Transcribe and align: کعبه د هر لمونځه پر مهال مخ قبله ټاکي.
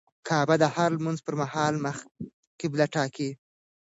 کعبه 0.27 0.55
د 0.61 0.65
هر 0.75 0.89
لمونځه 0.97 1.23
پر 1.25 1.35
مهال 1.41 1.73
مخ 1.85 1.97
قبله 2.59 2.85
ټاکي. 2.93 3.29